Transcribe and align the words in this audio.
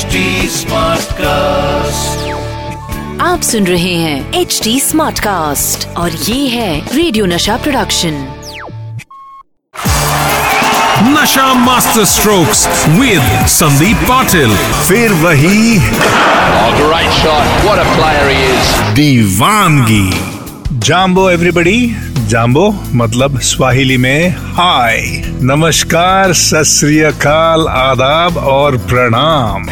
HD 0.00 0.20
cast 1.14 2.28
आप 3.22 3.40
सुन 3.42 3.66
रहे 3.66 3.94
हैं 3.94 4.40
एच 4.40 4.60
डी 4.64 4.78
स्मार्ट 4.80 5.18
कास्ट 5.20 5.86
और 5.96 6.10
ये 6.10 6.48
है 6.48 6.96
radio 6.96 7.26
Nasha 7.26 7.56
production 7.56 8.14
Nasha 11.18 11.52
master 11.54 12.04
strokes 12.04 12.66
with 12.88 13.46
Sandeep 13.46 13.96
Patil 14.08 14.56
फिर 14.88 15.12
वही 15.24 15.78
Oh, 16.60 16.70
great 16.78 17.12
shot. 17.18 17.46
What 17.66 17.78
a 17.78 17.88
player 17.96 18.94
दीवानगी। 18.94 20.10
जाम्बो 20.78 21.28
एवरीबडी 21.30 21.96
जाम्बो 22.30 22.70
मतलब 22.94 23.38
स्वाहिली 23.40 23.96
में 23.96 24.36
हाय 24.56 25.00
नमस्कार 25.42 26.32
सत 26.32 26.84
आदाब 27.68 28.36
और 28.38 28.76
प्रणाम। 28.90 29.66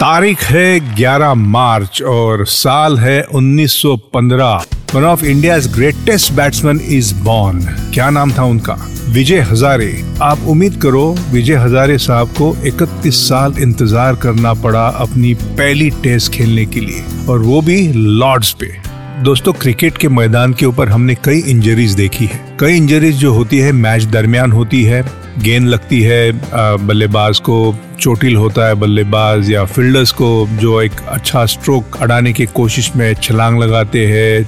तारीख 0.00 0.42
है 0.42 0.94
11 0.96 1.34
मार्च 1.34 2.02
और 2.02 2.44
साल 2.46 2.98
है 2.98 3.26
1915 3.34 4.64
one 4.94 5.04
of 5.04 5.24
India 5.24 5.58
greatest 5.58 6.32
batsman 6.32 6.80
is 6.80 7.14
born 7.14 7.60
क्या 7.94 8.08
नाम 8.10 8.32
था 8.32 8.44
उनका? 8.44 8.76
विजय 9.08 9.40
हजारे। 9.40 10.04
आप 10.22 10.38
उम्मीद 10.48 10.80
करो, 10.82 11.16
विजय 11.30 11.54
हजारे 11.54 11.98
साहब 11.98 12.28
को 12.28 12.56
31 12.66 13.28
साल 13.28 13.54
इंतज़ार 13.58 14.16
करना 14.16 14.54
पड़ा 14.54 14.86
अपनी 14.88 15.34
पहली 15.34 15.90
टेस्ट 15.90 16.32
खेलने 16.32 16.66
के 16.66 16.80
लिए, 16.80 17.04
और 17.28 17.38
वो 17.38 17.60
भी 17.60 17.92
लॉर्ड्स 17.92 18.52
पे। 18.52 18.89
दोस्तों, 19.20 19.52
क्रिकेट 19.52 19.96
के 19.98 20.08
मैदान 20.08 20.52
के 20.52 20.66
ऊपर 20.66 20.88
हमने 20.88 21.14
कई 21.14 21.38
इंजरीज 21.48 21.94
देखी 21.94 22.26
है। 22.26 22.38
कई 22.60 22.76
इंजरीज 22.76 23.16
जो 23.16 23.32
होती 23.32 23.58
है 23.58 23.72
मैच 23.72 24.04
दरमियान 24.04 24.52
होती 24.52 24.82
है, 24.84 25.02
गेंद 25.38 25.68
लगती 25.68 26.00
है 26.02 26.86
बल्लेबाज 26.86 27.38
को 27.40 27.74
चोटिल 28.00 28.36
होता 28.36 28.68
है 28.68 28.74
बल्लेबाज 28.74 29.50
या 29.50 29.64
फील्डर्स 29.64 30.12
को 30.12 30.30
जो 30.52 30.80
एक 30.82 31.00
अच्छा 31.08 31.44
स्ट्रोक 31.46 31.96
अड़ाने 32.02 32.32
की 32.32 32.46
कोशिश 32.46 32.90
में 32.96 33.12
छलांग 33.14 33.58
लगाते 33.58 34.06
हैं 34.06 34.42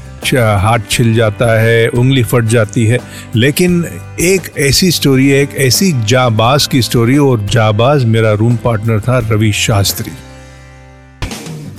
हाथ 0.58 0.90
छिल 0.90 1.14
जाता 1.14 1.52
है, 1.60 1.88
उंगली 1.88 2.22
फट 2.24 2.44
जाती 2.46 2.86
है। 2.86 2.98
लेकिन 3.36 3.84
एक 4.22 4.52
ऐसी 4.60 4.90
स्टोरी 4.90 5.28
है 5.28 5.42
एक 5.42 5.56
ऐसी 5.60 5.92
जाबाज 6.04 6.66
की 6.66 6.82
स्टोरी 6.82 7.18
और 7.18 7.46
जाबाज 7.46 8.04
मेरा 8.06 8.32
रूम 8.32 8.56
पार्टनर 8.56 9.00
था 9.00 9.18
रवि 9.30 9.52
शास्त्री। 9.58 10.12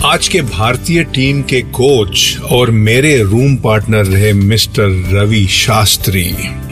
आज 0.04 0.26
के 0.28 0.40
भारतीय 0.42 1.02
टीम 1.14 1.40
के 1.42 1.60
कोच 1.76 2.40
और 2.52 2.70
मेरे 2.70 3.16
रूम 3.22 3.54
पार्टनर 3.56 4.04
रहे 4.04 4.32
मिस्टर 4.32 4.88
रवि 5.12 5.44
शास्त्री। 5.50 6.24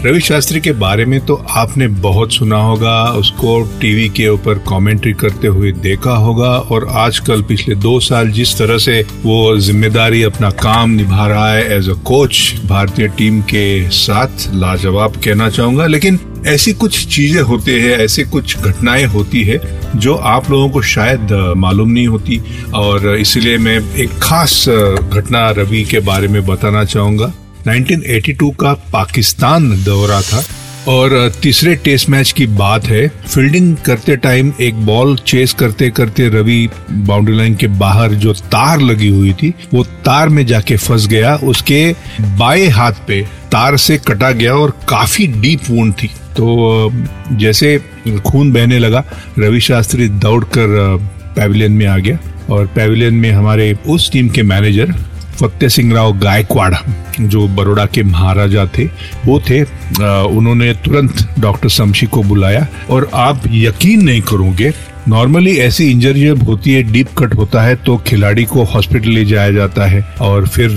रवि 0.05 0.21
शास्त्री 0.21 0.61
के 0.61 0.73
बारे 0.73 1.05
में 1.05 1.19
तो 1.27 1.35
आपने 1.51 1.87
बहुत 2.01 2.33
सुना 2.33 2.57
होगा, 2.57 3.05
उसको 3.11 3.61
टीवी 3.81 4.09
के 4.09 4.29
ऊपर 4.29 4.59
कमेंट्री 4.69 5.13
करते 5.13 5.49
हुए 5.49 5.73
देखा 5.73 6.17
होगा 6.17 6.51
और 6.51 6.87
आजकल 7.05 7.43
पिछले 7.43 7.75
दो 7.77 7.99
साल 8.01 8.31
जिस 8.31 8.57
तरह 8.59 8.79
से 8.79 9.01
वो 9.25 9.57
ज़िम्मेदारी 9.59 10.23
अपना 10.23 10.51
काम 10.63 10.91
निभा 10.91 11.27
रहा 11.27 11.51
है 11.53 11.65
एज 11.77 11.89
अ 11.89 11.95
कोच 12.05 12.55
भारतीय 12.67 13.09
टीम 13.19 13.41
के 13.55 13.89
साथ 13.91 14.49
लाजवाब 14.55 15.17
कहना 15.25 15.49
चाहूँगा, 15.51 15.87
लेकिन 15.87 16.19
ऐसी 16.47 16.73
कुछ 16.73 17.07
चीज़ें 17.07 17.43
होते 17.43 17.81
हैं, 17.81 17.99
ऐसे 17.99 18.25
कुछ 18.25 18.57
घटनाएँ 18.59 19.05
होती 19.05 19.43
है, 19.43 19.61
जो 19.97 20.15
आप 20.15 20.51
लोगों 20.51 20.69
को 20.71 20.83
शायद 20.83 21.33
मालूम 21.57 21.91
नहीं 21.91 22.07
होती। 22.07 22.41
और 22.75 23.09
इसलिए 23.17 23.59
मैं 23.59 23.79
एक 23.95 24.19
खास 24.23 24.65
घटना 24.69 25.51
रवि 25.51 25.85
के 25.85 26.01
बारे 26.01 26.29
में 26.29 26.45
बताना 26.47 26.85
चाहूँगा। 26.85 27.33
1982 27.69 28.51
का 28.51 28.73
पाकिस्तान 28.93 29.71
दौरा 29.85 30.21
था 30.23 30.45
और 30.89 31.33
तीसरे 31.43 31.75
टेस्ट 31.75 32.09
मैच 32.09 32.33
की 32.33 32.47
बात 32.47 32.85
है। 32.85 33.07
फील्डिंग 33.09 33.77
करते 33.77 34.17
टाइम 34.17 34.53
एक 34.61 34.75
बॉल 34.87 35.17
चेस 35.17 35.53
करते 35.53 35.91
करते 35.91 36.29
रवि 36.29 36.69
बाउंड्री 36.91 37.37
लाइन 37.37 37.55
के 37.55 37.67
बाहर 37.67 38.15
जो 38.15 38.33
तार 38.33 38.81
लगी 38.81 39.09
हुई 39.09 39.33
थी, 39.33 39.53
वो 39.75 39.85
तार 39.85 40.29
में 40.29 40.45
जाके 40.47 40.77
फंस 40.77 41.07
गया। 41.07 41.35
उसके 41.37 41.95
बाएँ 42.39 42.67
हाथ 42.69 43.07
पे 43.09 43.21
तार 43.53 43.77
से 43.77 43.99
कटा 43.99 44.31
गया 44.31 44.55
और 44.55 44.71
काफ़ी 44.89 45.27
डीप 45.27 45.71
वुंड 45.71 45.93
थी। 45.93 46.11
तो 46.37 46.91
जैसे 47.39 47.79
खून 48.27 48.53
बहने 48.53 48.79
लगा, 48.79 49.05
रवि 49.39 49.61
शास्त्री 49.61 50.09
दौड़कर 50.09 50.99
पैविलियन 51.37 51.73
में 51.73 51.87
आ 51.87 51.97
गया 51.99 52.19
और 52.51 52.67
पैविलियन 52.75 53.15
में 53.15 53.31
हमारे 53.31 53.73
उस 53.89 54.11
टीम 54.13 54.29
के 54.29 54.43
मैनेजर 54.43 54.93
फतेह 55.33 55.69
सिंह 55.69 55.93
राव 55.95 56.13
गायकवाड़, 56.19 56.75
जो 57.21 57.47
बड़ोड़ा 57.49 57.85
के 57.87 58.03
महाराजा 58.03 58.67
थे, 58.77 58.85
वो 59.27 59.41
थे 59.41 59.63
उन्होंने 59.63 60.73
तुरंत 60.85 61.27
डॉक्टर 61.41 61.69
शमशी 61.69 62.07
को 62.07 62.23
बुलाया 62.23 62.67
और 62.91 63.11
आप 63.15 63.43
यकीन 63.51 64.03
नहीं 64.05 64.21
करोगे 64.23 64.73
नॉर्मली 65.09 65.57
ऐसी 65.57 65.91
इंजरी 65.91 66.25
जब 66.25 66.43
होती 66.43 66.73
है 66.73 66.83
डीप 66.83 67.09
कट 67.19 67.35
होता 67.35 67.63
है 67.63 67.75
तो 67.77 67.97
खिलाड़ी 68.07 68.45
को 68.45 68.63
हॉस्पिटल 68.65 69.11
ले 69.11 69.25
जाया 69.25 69.51
जाता 69.51 69.87
है 69.87 70.01
और 70.21 70.47
फिर 70.49 70.71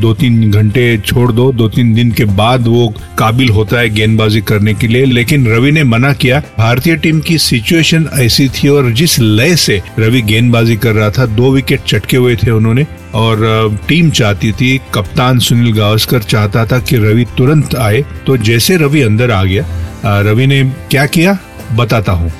दो 0.00 0.12
तीन 0.14 0.50
घंटे 0.50 0.86
छोड़ 0.98 1.30
दो 1.32 1.50
दो 1.52 1.68
तीन 1.68 1.92
दिन 1.94 2.10
के 2.10 2.24
बाद 2.24 2.66
वो 2.66 2.88
काबिल 3.18 3.48
होता 3.48 3.78
है 3.78 3.90
गेंदबाजी 3.90 4.40
करने 4.40 4.74
के 4.74 4.88
लिए। 4.88 5.04
लेकिन 5.04 5.46
रवि 5.46 5.72
ने 5.72 5.84
मना 5.84 6.12
किया, 6.12 6.40
भारतीय 6.58 6.96
टीम 6.96 7.20
की 7.20 7.36
सिचुएशन 7.38 8.08
ऐसी 8.14 8.48
थी 8.48 8.68
और 8.68 8.90
जिस 8.92 9.18
लय 9.18 9.54
से 9.56 9.80
रवि 9.98 10.22
गेंदबाजी 10.22 10.76
कर 10.76 10.94
रहा 10.94 11.10
था, 11.10 11.26
दो 11.26 11.52
विकेट 11.52 11.80
चटके 11.86 12.16
हुए 12.16 12.36
थे 12.36 12.50
उन्होंने 12.50 12.86
और 13.14 13.78
टीम 13.88 14.10
चाहती 14.10 14.52
थी, 14.52 14.76
कप्तान 14.94 15.38
सुनील 15.38 15.72
गावस्कर 15.72 16.22
चाहता 16.24 16.64
था 16.66 16.78
कि 16.78 16.96
रवि 16.96 17.26
तुरंत 17.38 17.74
आए। 17.74 18.04
तो 18.26 18.36
जैसे 18.38 18.76
रवि 18.76 19.02
अंदर 19.02 19.30
आ 19.30 19.44
गया 19.44 20.20
रवि 20.22 20.46
ने 20.46 20.62
क्या 20.90 21.06
किया? 21.06 21.38
बताता 21.72 22.12
हूँ। 22.12 22.32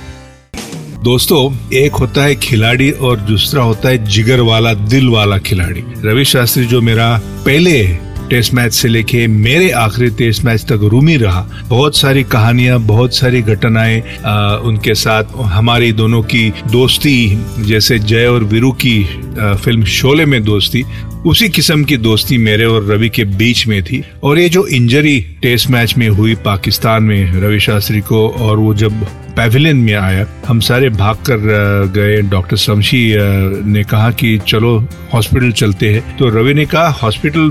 दोस्तों, 1.07 1.71
एक 1.73 1.93
होता 1.93 2.25
है 2.25 2.35
खिलाड़ी 2.35 2.91
और 2.91 3.17
दूसरा 3.17 3.63
होता 3.63 3.89
है 3.89 4.05
जिगर 4.05 4.41
वाला 4.41 4.75
दिल 4.75 5.09
वाला 5.09 5.39
खिलाड़ी। 5.39 5.85
रवि 6.05 6.25
शास्त्री, 6.25 6.67
जो 6.67 6.81
मेरा 6.81 7.21
पहले 7.25 7.99
टेस्ट 8.31 8.55
मैच 8.55 8.73
से 8.73 8.89
लेके 8.89 9.27
मेरे 9.27 9.71
आखिरी 9.71 10.11
टेस्ट 10.19 10.45
मैच 10.45 10.65
तक 10.65 10.89
रूमी 10.93 11.17
रहा। 11.17 11.47
बहुत 11.69 11.97
सारी 11.97 12.23
कहानियाँ 12.25 12.79
बहुत 12.83 13.17
सारी 13.17 13.43
घटनाएँ 13.43 14.01
उनके 14.65 14.95
साथ 14.95 15.37
हमारी 15.55 15.93
दोनों 15.93 16.23
की 16.25 16.49
दोस्ती 16.71 17.17
जैसे 17.61 17.99
जय 17.99 18.27
और 18.27 18.45
वीरू 18.45 18.73
की 18.73 19.03
आ, 19.41 19.53
फ़िल्म 19.55 19.85
शोले 19.85 20.25
में 20.27 20.43
दोस्ती 20.45 20.85
उसी 21.27 21.49
किस्म 21.49 21.85
की 21.85 21.97
दोस्ती 21.97 22.37
मेरे 22.39 22.65
और 22.65 22.85
रवि 22.87 23.09
के 23.09 23.25
बीच 23.37 23.67
में 23.67 23.83
थी। 23.85 24.03
और 24.23 24.39
ये 24.39 24.49
जो 24.49 24.67
इंजरी 24.67 25.21
टेस्ट 25.43 25.71
मैच 25.71 25.95
में 25.99 26.09
हुई 26.09 26.35
पाकिस्तान 26.45 27.03
में 27.03 27.41
रवि 27.41 27.61
शास्त्री 27.61 28.01
को 28.01 28.29
और 28.29 28.59
वो 28.59 28.75
जब 28.75 29.05
पैविलियन 29.37 29.77
में 29.77 29.95
आया 29.95 30.27
हम 30.49 30.61
सारे 30.61 30.89
भाग 30.91 31.17
कर 31.29 31.39
गए। 31.95 32.21
डॉक्टर 32.31 32.57
शमशी 32.57 33.03
ने 33.71 33.83
कहा 33.85 34.11
कि 34.11 34.39
चलो 34.49 34.79
हॉस्पिटल 35.15 35.51
चलते 35.53 35.93
हैं। 35.93 36.17
तो 36.17 36.29
रवि 36.31 36.55
ने 36.55 36.65
कहा 36.67 36.89
हॉस्पिटल 37.03 37.49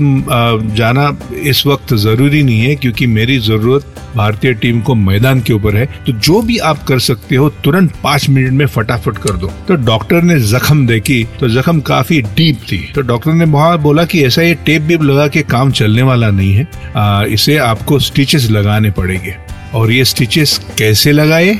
जाना 0.74 1.16
इस 1.42 1.66
वक्त 1.66 1.94
ज़रूरी 1.94 2.42
नहीं 2.42 2.60
है 2.60 2.74
क्योंकि 2.76 3.06
मेरी 3.06 3.38
ज़रूरत 3.38 3.94
भारतीय 4.16 4.52
टीम 4.54 4.80
को 4.80 4.94
मैदान 4.94 5.40
के 5.40 5.52
ऊपर 5.52 5.76
है। 5.76 5.86
तो 6.06 6.12
जो 6.12 6.40
भी 6.42 6.58
आप 6.58 6.82
कर 6.84 6.98
सकते 6.98 7.36
हो 7.36 7.48
तुरंत 7.64 7.92
पाँच 8.02 8.28
मिनट 8.28 8.52
में 8.52 8.66
फटाफट 8.66 9.18
कर 9.18 9.36
दो। 9.36 9.46
तो 9.68 9.74
डॉक्टर 9.76 10.22
ने 10.22 10.38
जख्म 10.40 10.86
देखी 10.86 11.22
तो 11.40 11.48
जख्म 11.48 11.80
काफ़ी 11.80 12.20
डीप 12.36 12.60
थी। 12.72 12.78
तो 12.94 13.00
डॉक्टर 13.02 13.32
ने 13.32 13.44
वहाँ 13.44 13.78
बोला 13.78 14.04
कि 14.04 14.24
ऐसा 14.24 14.42
ये 14.42 14.54
टेप 14.66 14.82
बीप 14.82 15.02
लगा 15.02 15.26
के 15.28 15.42
काम 15.42 15.70
चलने 15.72 16.02
वाला 16.02 16.30
नहीं 16.30 16.52
है। 16.54 16.68
आ, 16.96 17.24
इसे 17.24 17.56
आपको 17.56 17.98
स्टिचेस 17.98 18.50
लगाने 18.50 18.90
पड़ेंगे। 18.90 19.36
और 19.74 19.92
ये 19.92 20.04
स्टिचेस 20.04 20.58
कैसे 20.78 21.12
लगाए? 21.12 21.58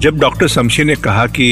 जब 0.00 0.18
डॉक्टर 0.18 0.48
शमशी 0.48 0.84
ने 0.84 0.94
कहा 0.96 1.26
कि 1.28 1.44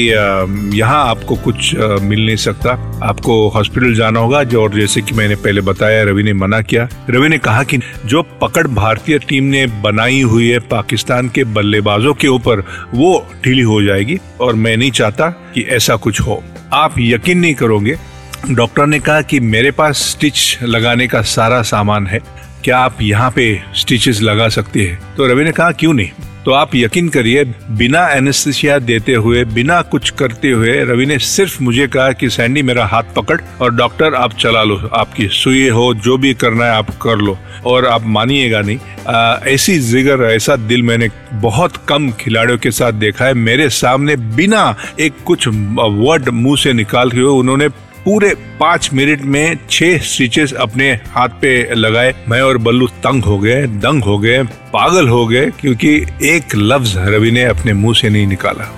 यहाँ 0.77 1.03
आपको 1.07 1.35
कुछ 1.35 1.73
मिल 1.75 2.25
नहीं 2.25 2.35
सकता, 2.35 2.71
आपको 3.03 3.47
हॉस्पिटल 3.49 3.93
जाना 3.93 4.19
होगा, 4.19 4.43
जो 4.43 4.61
और 4.63 4.73
जैसे 4.73 5.01
कि 5.01 5.15
मैंने 5.15 5.35
पहले 5.35 5.61
बताया, 5.61 6.03
रवि 6.03 6.23
ने 6.23 6.33
मना 6.33 6.61
किया। 6.61 6.87
रवि 7.09 7.29
ने 7.29 7.37
कहा 7.37 7.63
कि 7.63 7.77
जो 8.05 8.21
पकड़ 8.41 8.67
भारतीय 8.67 9.19
टीम 9.19 9.43
ने 9.45 9.65
बनाई 9.83 10.21
हुई 10.21 10.49
है 10.49 10.59
पाकिस्तान 10.67 11.29
के 11.29 11.43
बल्लेबाजों 11.43 12.13
के 12.13 12.27
ऊपर, 12.27 12.63
वो 12.93 13.25
ढीली 13.43 13.61
हो 13.61 13.81
जाएगी, 13.81 14.17
और 14.41 14.53
मैं 14.55 14.75
नहीं 14.77 14.91
चाहता 14.91 15.29
कि 15.53 15.61
ऐसा 15.69 15.95
कुछ 15.97 16.21
हो। 16.21 16.43
आप 16.73 16.95
यकीन 16.99 17.39
नहीं 17.39 17.53
करोगे 17.53 17.97
डॉक्टर 18.47 18.87
ने 18.87 18.99
कहा 18.99 19.21
कि 19.21 19.39
मेरे 19.39 19.71
पास 19.71 19.97
स्टिच 19.97 20.59
लगाने 20.63 21.07
का 21.07 21.21
सारा 21.21 21.61
सामान 21.61 22.07
है। 22.07 22.19
क्या 22.63 22.77
आप 22.77 23.01
यहाँ 23.01 23.31
पे 23.31 23.61
स्टिचेस 23.75 24.21
लगा 24.21 24.49
सकते 24.49 24.81
हैं? 24.81 25.15
तो 25.17 25.27
रवि 25.27 25.43
ने 25.43 25.51
कहा 25.51 25.71
क्यों 25.71 25.93
नहीं? 25.93 26.09
तो 26.45 26.51
आप 26.51 26.75
यकीन 26.75 27.09
करिए 27.09 27.43
बिना 27.69 28.07
एनेस्थीसिया 28.07 28.79
देते 28.79 29.13
हुए 29.13 29.43
बिना 29.45 29.81
कुछ 29.81 30.09
करते 30.09 30.51
हुए 30.51 30.73
रवि 30.83 31.05
ने 31.05 31.19
सिर्फ़ 31.19 31.63
मुझे 31.63 31.87
कहा 31.87 32.11
कि 32.11 32.29
सैंडी 32.29 32.61
मेरा 32.61 32.85
हाथ 32.85 33.03
पकड़ 33.15 33.41
और 33.61 33.75
डॉक्टर 33.75 34.15
आप 34.15 34.33
चला 34.33 34.63
लो। 34.63 34.89
आपकी 34.93 35.27
सुई 35.27 35.69
हो 35.69 35.93
जो 35.93 36.17
भी 36.17 36.33
करना 36.33 36.65
है 36.65 36.71
आप 36.71 36.89
कर 36.89 37.17
लो। 37.17 37.37
और 37.65 37.85
आप 37.85 38.03
मानिएगा 38.05 38.61
नहीं 38.61 38.79
आ, 39.07 39.39
ऐसी 39.47 39.79
जिगर 39.79 40.23
ऐसा 40.23 40.55
दिल 40.55 40.83
मैंने 40.83 41.09
बहुत 41.33 41.77
कम 41.87 42.11
खिलाड़ियों 42.11 42.57
के 42.57 42.71
साथ 42.71 42.91
देखा 42.91 43.25
है। 43.25 43.33
मेरे 43.33 43.69
सामने 43.69 44.15
बिना 44.15 44.75
एक 44.99 45.13
कुछ 45.25 45.47
वर्ड 45.47 46.29
मुँह 46.29 46.57
से 46.57 46.73
निकाल 46.73 47.11
के 47.11 47.21
उन्होंने 47.21 47.67
पूरे 48.05 48.35
पाँच 48.59 48.89
मिनट 48.93 49.21
में 49.21 49.57
छह 49.69 49.97
स्टिचेस 49.97 50.53
अपने 50.53 50.91
हाथ 50.91 51.29
पे 51.29 51.75
लगाए। 51.75 52.15
मैं 52.29 52.41
और 52.41 52.57
बल्लू 52.57 52.87
तंग 52.87 53.23
हो 53.23 53.39
गए, 53.39 53.67
दंग 53.67 54.03
हो 54.03 54.17
गए, 54.17 54.43
पागल 54.43 55.07
हो 55.07 55.27
गए, 55.27 55.51
क्योंकि 55.59 56.05
एक 56.23 56.55
लफ्ज 56.55 56.97
रवि 56.97 57.31
ने 57.31 57.43
अपने 57.43 57.73
मुँह 57.73 57.93
से 57.93 58.09
नहीं 58.09 58.27
निकाला। 58.27 58.75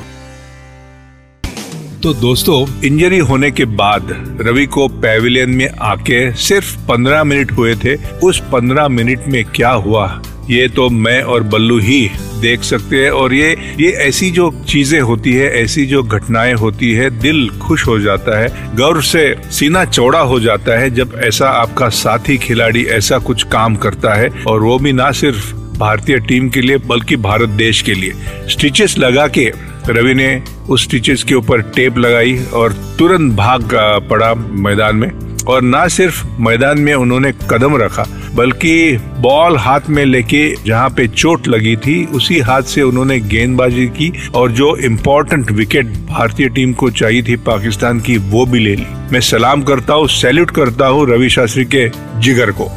तो 2.03 2.13
दोस्तों 2.13 2.81
इंजरी 2.83 3.17
होने 3.17 3.51
के 3.51 3.65
बाद 3.65 4.37
रवि 4.41 4.65
को 4.65 4.87
पेविलियन 4.87 5.49
में 5.49 5.69
आके 5.81 6.33
सिर्फ़ 6.33 6.77
पंद्रह 6.87 7.23
मिनट 7.23 7.51
हुए 7.51 7.75
थे। 7.75 7.95
उस 7.95 8.39
पंद्रह 8.39 8.87
मिनट 8.87 9.27
में 9.27 9.45
क्या 9.45 9.69
हुआ? 9.69 10.21
ये 10.51 10.67
तो 10.67 10.89
मैं 10.89 11.21
और 11.23 11.43
बल्लू 11.43 11.77
ही 11.79 11.99
देख 12.41 12.63
सकते 12.63 13.03
हैं 13.03 13.11
और 13.11 13.33
ये 13.33 13.49
ये 13.79 13.91
ऐसी 14.01 14.29
जो 14.31 14.49
चीज़ें 14.67 14.99
होती 14.99 15.33
है, 15.33 15.49
ऐसी 15.63 15.85
जो 15.85 16.01
घटनाएँ 16.03 16.53
होती 16.53 16.91
है, 16.93 17.09
दिल 17.19 17.49
खुश 17.59 17.85
हो 17.87 17.99
जाता 17.99 18.39
है 18.39 18.75
गर्व 18.75 19.01
से 19.01 19.23
सीना 19.51 19.85
चौड़ा 19.85 20.19
हो 20.19 20.39
जाता 20.39 20.79
है 20.79 20.89
जब 20.89 21.19
ऐसा 21.23 21.49
आपका 21.51 21.89
साथी 21.89 22.37
खिलाड़ी 22.37 22.83
ऐसा 22.89 23.17
कुछ 23.19 23.43
काम 23.43 23.75
करता 23.75 24.13
है 24.13 24.29
और 24.47 24.63
वो 24.63 24.77
भी 24.79 24.93
ना 24.93 25.11
सिर्फ़ 25.13 25.53
भारतीय 25.79 26.17
टीम 26.19 26.49
के 26.49 26.61
लिए 26.61 26.77
बल्कि 26.77 27.15
भारत 27.15 27.49
देश 27.49 27.81
के 27.81 27.93
लिए। 27.93 28.13
स्टिचेस 28.49 28.97
लगा 28.97 29.27
के 29.27 29.51
रवि 29.89 30.13
ने 30.13 30.41
उस 30.69 30.83
स्टिचेस 30.83 31.23
के 31.23 31.35
ऊपर 31.35 31.61
टेप 31.75 31.97
लगाई 31.97 32.37
और 32.53 32.73
तुरंत 32.99 33.33
भाग 33.33 33.69
पड़ा 34.09 34.33
मैदान 34.35 34.95
में। 34.95 35.09
और 35.49 35.61
ना 35.61 35.87
सिर्फ़ 35.87 36.25
मैदान 36.39 36.79
में 36.79 36.93
उन्होंने 36.93 37.31
कदम 37.49 37.75
रखा 37.77 38.05
बल्कि 38.35 38.97
बॉल 39.19 39.57
हाथ 39.57 39.89
में 39.89 40.03
लेके 40.05 40.43
जहाँ 40.65 40.89
पे 40.89 41.07
चोट 41.07 41.47
लगी 41.47 41.75
थी 41.75 42.05
उसी 42.05 42.39
हाथ 42.39 42.61
से 42.61 42.81
उन्होंने 42.81 43.19
गेंदबाजी 43.19 43.87
की 43.87 44.11
और 44.35 44.51
जो 44.51 44.75
इम्पोर्टेंट 44.77 45.51
विकेट 45.51 45.85
भारतीय 45.85 46.49
टीम 46.49 46.73
को 46.73 46.89
चाहिए 46.91 47.23
थी 47.23 47.35
पाकिस्तान 47.35 47.99
की 47.99 48.17
वो 48.17 48.45
भी 48.45 48.59
ले 48.59 48.75
ली। 48.75 48.85
मैं 49.11 49.21
सलाम 49.21 49.63
करता 49.63 49.93
हूँ 49.93 50.07
सैल्यूट 50.07 50.51
करता 50.51 50.87
हूँ 50.87 51.07
रवि 51.09 51.29
शास्त्री 51.29 51.65
के 51.75 51.89
जिगर 52.19 52.51
को। 52.51 52.69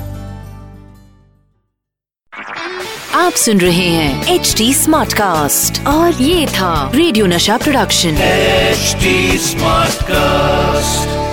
आप 3.14 3.32
सुन 3.32 3.58
रहे 3.60 3.88
हैं 3.88 4.34
एच 4.34 4.54
डी 4.58 4.72
स्मार्ट 4.74 5.12
कास्ट 5.12 5.86
और 5.86 6.22
ये 6.22 6.46
था 6.46 6.90
radio 6.94 7.26
Nasha 7.26 7.56
production 7.56 8.16
H 8.22 8.96
smart 9.42 10.02
cast 10.02 11.23